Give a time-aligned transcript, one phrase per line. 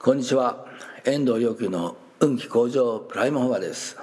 [0.00, 0.64] こんにちは。
[1.04, 3.98] 遠藤良久の運気向上プライムフォアです、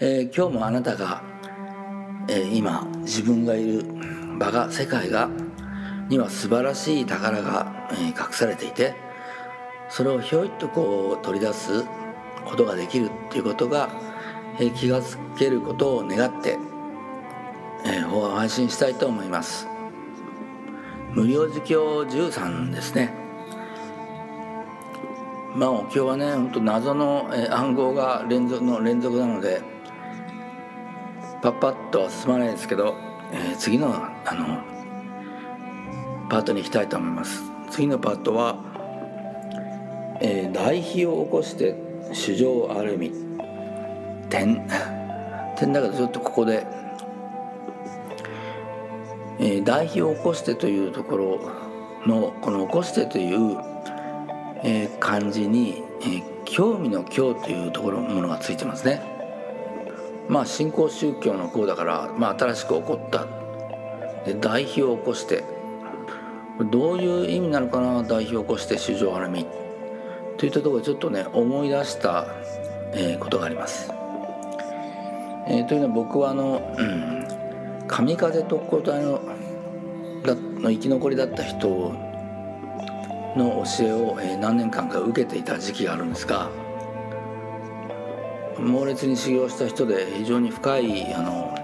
[0.00, 1.22] えー、今日もあなたが、
[2.26, 3.84] えー、今自分がいる
[4.38, 5.28] 場が世界が
[6.08, 8.94] には素晴らしい宝が、えー、隠されていて
[9.90, 11.84] それをひょいっとこう取り出す
[12.46, 13.90] ことができるっていうことが、
[14.58, 16.56] えー、気がつけることを願って、
[17.84, 19.68] えー、法を配信したいと思います。
[21.12, 23.27] 無料儒教13ですね。
[25.58, 29.60] まあ今日はね本当謎の、暗号が連続の連続なので
[31.42, 32.94] パッパッとは進まないですけど、
[33.32, 34.62] えー、次のあの
[36.30, 37.42] パートに行きたいと思います。
[37.70, 38.56] 次のパートは、
[40.20, 41.74] えー、代費を起こして
[42.12, 43.12] 主情ある意味
[44.30, 44.64] 点
[45.56, 46.66] 点だけどちょっとここで、
[49.40, 51.40] えー、代費を起こしてというところ
[52.06, 53.58] のこの起こしてという
[54.62, 59.02] えー、漢字に、えー、興味の興というところものがついてますね。
[60.28, 63.26] まあ新興宗教の項だから、まあ、新しく起こった。
[64.24, 65.44] で代表を起こして。
[66.70, 68.02] どういう意味なのかな？
[68.02, 69.46] 代表を起こして主情あらみ。
[70.38, 72.26] といったところでちょっとね思い出した、
[72.92, 73.90] えー、ことがあります、
[75.48, 77.26] えー、というのは僕はあの、うん、
[77.88, 79.20] 神風特攻隊の
[80.60, 81.92] の生き残りだった人
[83.38, 86.50] の教えを何年間か受けていた時期があるんですが
[88.58, 91.54] 猛烈に修行した人で非常に深いあの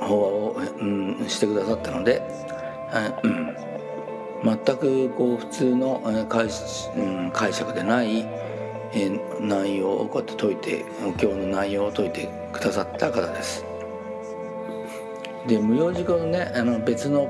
[0.00, 2.22] 法話を、うん、してくださったので、
[3.22, 3.56] うん、
[4.44, 6.48] 全くこう普通の解,、
[6.96, 8.26] うん、解釈でない
[9.40, 13.64] 内容をこうやって解いてお経の内容を解いてくださった方です。
[15.46, 17.26] で無用事故のねあの別の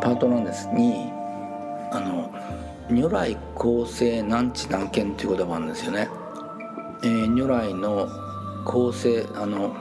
[0.00, 1.13] パートなんですに
[1.92, 2.32] あの
[2.90, 6.08] 如来構成難知難見っていう言葉なんですよね、
[7.02, 8.08] えー、如来の
[8.64, 9.74] 構成あの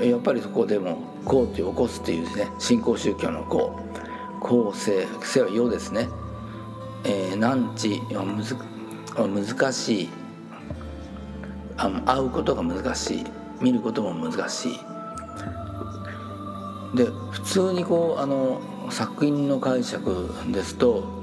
[0.00, 3.90] やっぱりそこでも「こう」という起こすっていうね新興宗教の「こう」
[4.40, 6.08] 構成性は「世」ですね、
[7.04, 8.56] えー、難知はむず
[9.16, 10.08] 難しい。
[11.76, 13.24] あの会うことが難しい。
[13.60, 14.80] 見ることも難しい。
[16.94, 21.20] で普通にこうあの作品の解釈ですと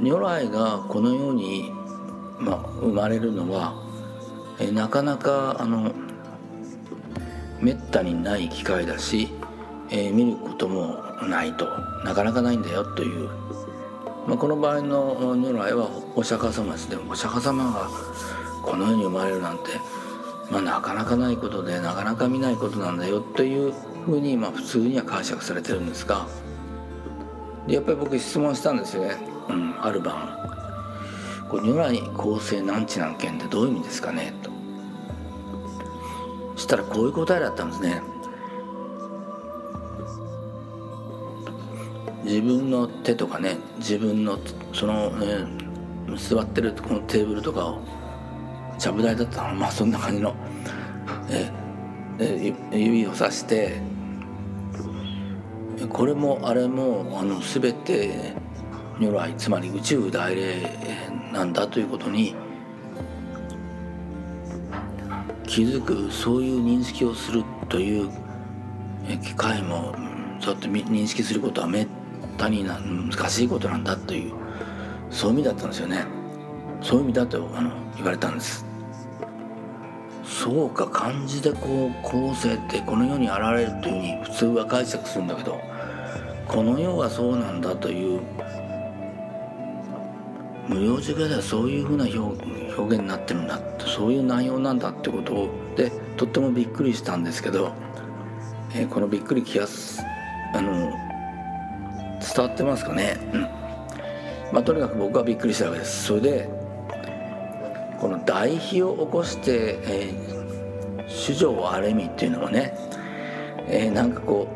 [0.00, 1.72] 如来がこのように、
[2.38, 3.74] ま、生まれるのは、
[4.60, 5.92] えなかなかあの
[7.60, 9.30] めったにない機会だし、
[9.90, 11.66] え、見ることもないと
[12.04, 13.28] なかなかないんだよという、
[14.26, 17.88] まあ、この場合の如来はお釈迦様ですでもお釈迦様が
[18.62, 19.64] この世に生まれるなんて、
[20.50, 23.72] まあ、なかなかないことでなかなか見ないことなんだよという
[24.04, 26.26] ふうに、まあ、普通には解釈されてるんですが
[27.66, 29.16] やっぱり僕質問したんですよね。
[29.48, 30.36] うん、ある晩
[31.48, 34.50] 「これ如来構成なんちなんけんってどういう意味ですかね?」と
[36.56, 38.02] したらこういう答えだったんですね。
[42.24, 44.38] 自分の手とかね自分の
[44.72, 45.46] その、ね、
[46.16, 47.80] 座ってるこのテーブルとかを
[48.84, 49.54] ちゃぶ台だったの。
[49.54, 50.34] まあそんな感じの。
[51.30, 51.50] え
[52.18, 53.80] え指をさして。
[55.88, 58.34] これもあれもあの全て
[58.98, 60.70] 如来つまり宇宙大霊
[61.32, 62.34] なんだということに
[65.46, 68.08] 気づくそういう認識をするという
[69.22, 69.94] 機会も
[70.40, 71.88] そうやって認識することはめっ
[72.38, 74.32] たにな難しいことなんだという
[75.10, 76.06] そういう意味だったんですよね
[76.80, 78.73] そういう意味だとあの言われたんです。
[80.24, 85.60] そうか漢字でこう後世ってこの世に現れるというふうに普通は解釈するんだけど
[86.48, 88.20] この世がそうなんだという
[90.68, 97.72] 無料授業ではそういうふうな表現になってるんだそういう内容なんだってことをでとってもびっくりしたんですけど、
[98.74, 99.66] えー、このびっくり気が
[100.54, 100.90] あの
[102.20, 103.40] 伝わってますかね、うん。
[104.52, 106.04] まあ、とにかく僕はびっくりしたわけです。
[106.04, 106.63] それで
[108.04, 112.74] この代費を起こして、えー、主情あれみっていうのもね、
[113.66, 114.46] えー、なんかこ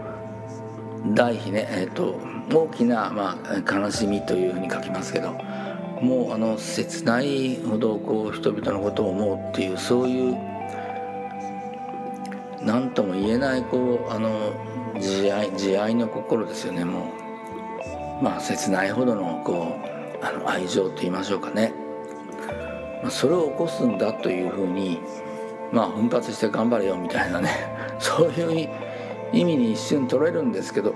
[1.11, 2.21] う代費ね、えーと、
[2.55, 5.33] 大きな、まあ、悲しみというふうに書きますけど
[6.03, 10.37] もうあの切ないほどこう人々のことを思うっていうそういう
[12.61, 14.53] 何とも言えないこうあの
[15.01, 17.15] 慈愛慈愛の心ですよねも
[18.21, 18.23] う。
[18.23, 19.75] まあ切ないほどのこ
[20.21, 21.73] うあの愛情と言いましょうかね、
[23.03, 25.01] ま、それを起こすんだというふうに
[25.73, 27.51] まあ奮発して頑張れよみたいなね
[27.99, 28.69] そういう
[29.33, 30.95] 意味に一瞬取れるんですけど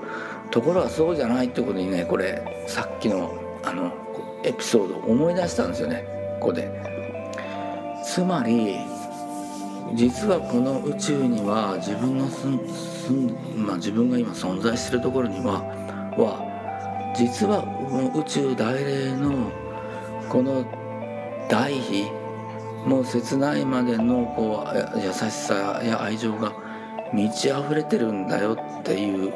[0.51, 3.33] ところがそうじゃないってことにねこれさっきの
[3.63, 3.93] あの
[4.43, 6.05] エピソードを思い出したんですよね
[6.41, 6.71] ここで。
[8.05, 8.77] つまり
[9.95, 15.63] 実はこの宇宙には自分のすんすん、まあ、自分が今存在してるところには
[16.17, 17.65] は実は
[18.15, 19.53] 宇宙大霊の
[20.29, 20.65] この
[21.53, 22.11] 大悲
[22.87, 26.55] もう切ないまでのこう優しさや愛情が
[27.13, 29.35] 満ち溢れてるんだよっていう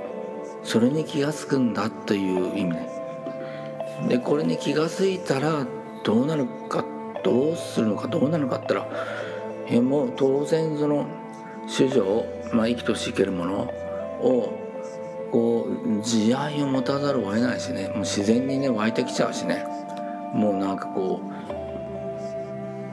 [0.65, 2.79] それに気が付くんだという意味
[4.09, 5.67] でこれに気が付いたら
[6.05, 6.87] どうなるか
[7.23, 11.07] どうするのかどうなるかって言ったらいやもう当然その
[11.69, 12.25] 主女、
[12.55, 13.61] まあ、生きとし生けるもの
[14.23, 14.59] を
[15.33, 19.67] こう慈愛を持たざるを得ないしねもう自然にね湧いてきちゃうしね。
[20.33, 21.56] もうなんかこう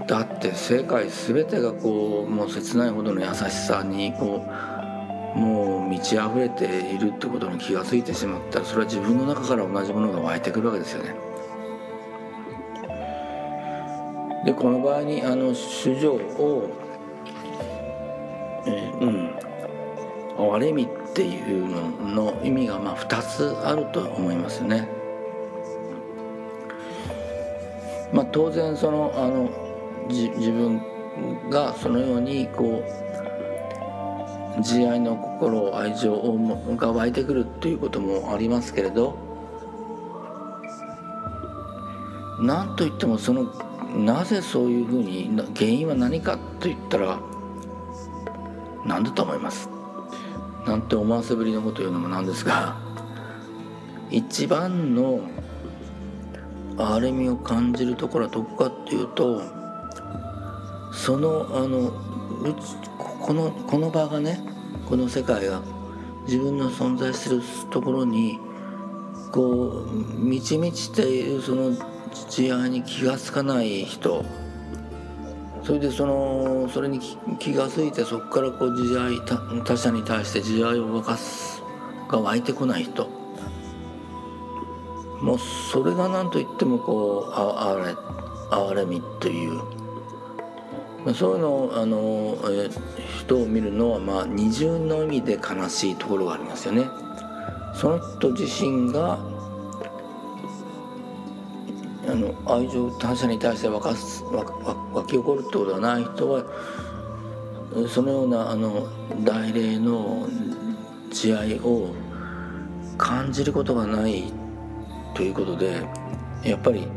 [0.07, 4.45] だって世界全てがこうもう切ないほどの優しさにこ
[5.35, 11.15] うもう満ち溢れているってことに気が付いてしまったらそれは自分の中から同じものが湧いてくるわけですよね。
[14.45, 16.69] でこの場合にあの主情を、
[18.65, 19.43] えー、うん
[20.37, 24.87] 憐れみっていうのの意味がまあ2つあると思いますよね。
[28.11, 29.62] まあ、当然そのあの
[30.09, 30.81] 自分
[31.49, 32.83] がそのようにこ
[34.57, 36.21] う慈愛の心愛情
[36.75, 39.17] が湧いてくるっていうこともありますけれど
[42.39, 43.51] 何といってもその
[43.95, 47.19] なぜそういうふうに原因は何かといったら
[48.85, 49.69] 何だと思います？
[50.65, 52.77] なんて思わせぶりのこと言うのもなんですが
[54.09, 55.21] 一番の
[56.75, 59.62] 憐れみを感じるところはどこかっていうと
[61.03, 61.91] そのあの
[63.19, 64.39] このこの場がね
[64.85, 65.61] この世界が
[66.25, 67.41] 自分の存在する
[67.71, 68.39] ところに
[69.29, 71.75] こう満ち満ちているその
[72.29, 74.23] 慈愛に気が付かない人。
[75.61, 77.01] それでそのそれに
[77.37, 79.19] 気が付いてそこからこう慈愛
[79.65, 81.61] 他者に対して慈愛を沸かす
[82.07, 83.09] が湧いてこない人。
[85.21, 87.93] もうそれが何と言ってもこうあれ
[88.57, 89.72] 哀れみという。
[91.13, 92.69] そういうのあの、え
[93.19, 96.89] 人を見るのはまあ二重の意味で悲しいところがありますよね。
[97.73, 99.19] その人自身が
[102.07, 106.43] あの愛情他者に対して沸かす湧き起こるってことがない人は
[107.89, 108.87] そのようなあの
[109.23, 110.27] 大霊の
[111.11, 111.93] 慈愛を
[112.97, 114.31] 感じることがない
[115.15, 115.81] ということで
[116.43, 116.87] やっぱり、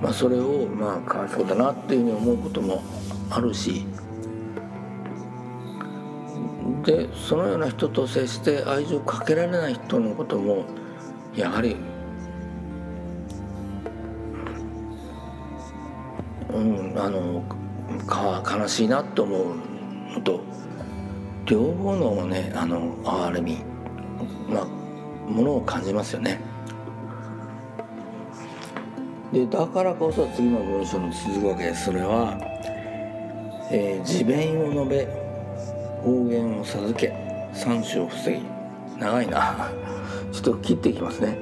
[0.00, 2.82] まあ、それをまあかわいそうだなっていうふうに思うことも
[3.30, 3.86] あるし
[6.84, 10.64] でそのような人と接して愛情をかけられない人のことも
[11.34, 11.76] やはり
[16.52, 17.42] うんあの
[18.06, 19.56] か悲しいなと思う
[20.14, 20.40] のと
[21.44, 23.58] 両方のねあの哀れみ
[24.48, 26.40] まあものを感じますよね。
[29.36, 31.84] でだからこそ次の文章に続くわけです。
[31.84, 32.38] それは
[33.70, 35.04] 「えー、自弁を述べ
[36.02, 37.12] 方言を授け
[37.52, 38.40] 三種を防ぎ」
[38.98, 39.70] 長いな。
[40.32, 41.36] ちょっと切っていきますね。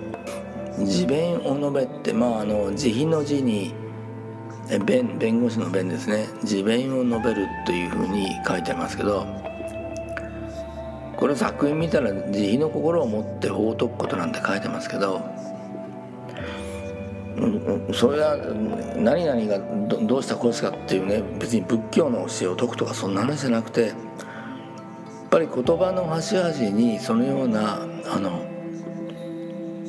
[0.79, 3.73] 自弁を述べってまああの慈悲の字に
[4.85, 6.27] 弁弁護士の弁ですね。
[6.43, 9.25] 自弁を述べるというふうに書いてありますけど
[11.17, 15.21] これ作品見たら慈悲の心を持って法を解くことなんて書いてますけど、
[17.93, 18.37] それは
[18.97, 19.59] 何々が
[20.07, 23.95] どうしたこうしたっていうね別に仏教の教えを解くとかそんな話じゃなくてやっ
[25.31, 28.47] ぱり言葉の端々にそのようなあの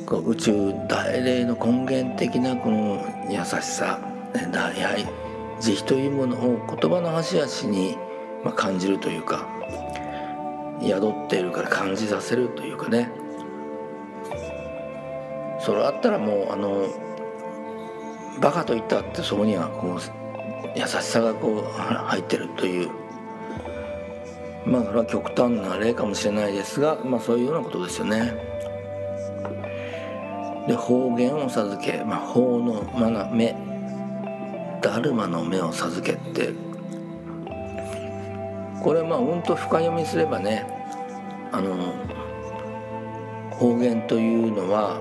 [0.06, 4.00] こう宇宙大霊の根源的なこの優しさ
[4.52, 5.06] だやはり
[5.60, 7.96] 慈悲というものを言葉の端々に
[8.56, 9.48] 感じるというか
[10.82, 13.08] 宿っているから感じさせるというかね。
[15.58, 16.86] それあったらもうあの
[18.40, 22.90] バカと言ったってそこにはこう優しさがこう入ってるという
[24.66, 28.34] まあそれは極端な例かもしれないですがまあそういうようなことですよね。
[30.66, 32.82] で方言を授け、まあ、法の
[33.32, 33.54] 目
[34.82, 36.52] ダルマの目を授けて
[38.82, 40.66] これまあうんと深読みすればね
[41.52, 41.94] あの
[43.50, 45.00] 方言というのは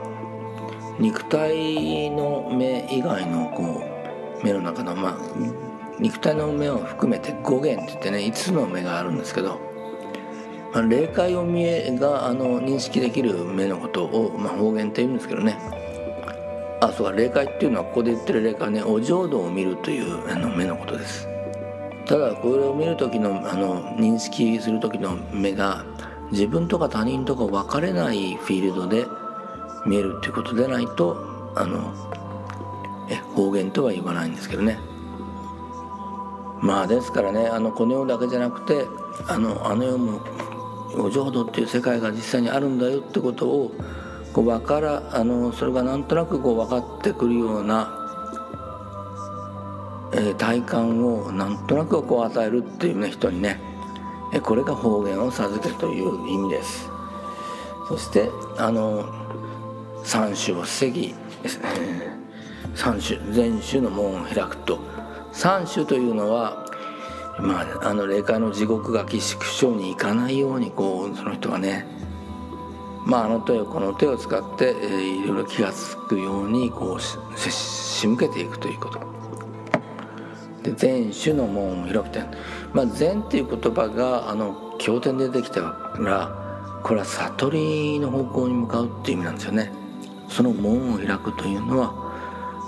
[1.00, 3.84] 肉体の目以外のこ
[4.42, 5.18] う目の中のまあ
[6.00, 9.60] 肉体の目を含めて5元って言ってね5つの目があるんですけど、
[10.74, 15.58] まあ、霊界を見えがあの認識できる目のことを、まあ、方言って言うんですけどね。
[16.82, 21.28] あそうか霊界っていうのはここで言ってる霊界ねお浄土を見るというあの目のことです。
[22.06, 25.86] ただこれを見る時のあの認識する時の目が
[26.32, 29.06] 自分とか他人とか分かれないフィールドで
[29.86, 31.94] 見えるっていうことでないとあの
[33.10, 34.80] え方言とは言わないんですけどね。
[36.62, 38.88] まあですからねあのこの世だけじゃなくて
[39.27, 40.22] あのあの世も
[40.98, 43.72] お浄土っていう世界が実際にあるんだよってことを
[44.34, 47.89] こう分からあのそれがなんとなくこう分かってくるような、
[50.13, 53.60] えー、体感をなんとなくこう与えるっていうね人にね。
[54.42, 56.89] これが方言を授けるという意味です。
[57.88, 59.06] そしてあの
[60.05, 61.15] 三種を防ぎ
[62.75, 64.79] 三種全種の門を開くと。
[65.31, 66.65] 三種というのは
[67.39, 71.85] まああの霊界の地獄が寄宿所に行かないようにこうその人がね
[73.05, 77.17] まああの手をこの手を使って、えー、いろいろ気が付くようにこうし
[77.51, 79.00] 仕向けていくということ。
[80.63, 82.25] で全種の門を開く点
[82.74, 89.85] まあっていう言葉があの経典でできたからこれは悟りの方向に向かうっていう意味なんですよね。
[90.29, 92.05] その門を開くというのは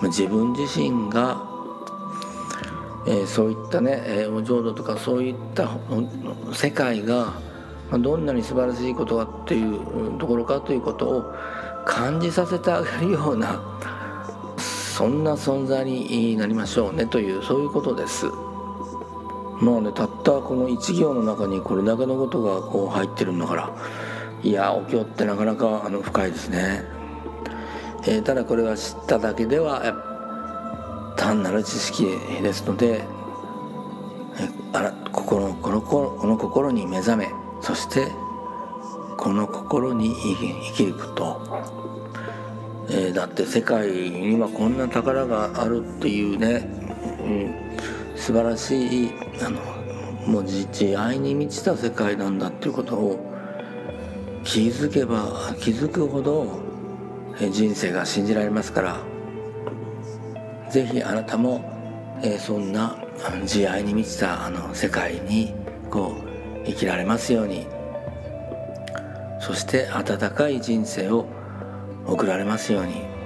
[0.04, 1.42] 自分自身が、
[3.08, 5.78] えー、そういったね、えー、お浄土とかそういった
[6.54, 7.34] 世界が
[8.00, 11.34] どんなに素晴らしいことかっていうところかということを
[11.86, 13.62] 感じさせてあげるような
[14.58, 18.26] そんな存在になりましょうねというそういうことです。
[19.60, 23.76] まあねたったこの一行の中にこれだけのことがこう入ってるんだから
[24.44, 26.97] いやお経ってなかなかあの深いですね。
[28.08, 32.06] えー、ただこれは知っただけでは単なる知識
[32.42, 37.30] ですので、えあら心このこの心に目覚め
[37.62, 38.08] そして
[39.18, 40.14] この心に
[40.72, 41.42] 生きること、
[42.90, 46.66] えー、だって世界にはこんな宝があるっていうね、
[47.20, 49.12] うん、素晴らしい
[49.42, 49.60] あの
[50.32, 53.20] もう慈愛に満ちた世界なんだっていうことを
[54.46, 56.67] 気づけば気づくほど
[57.40, 59.00] 人生が信じられますから
[60.72, 61.64] 是非あなたも、
[62.24, 62.98] えそんな
[63.46, 65.54] 慈愛に満ちたあの世界に
[65.90, 67.66] こう生きられますように
[69.40, 71.26] そして温かい人生を
[72.06, 73.17] 送られますように。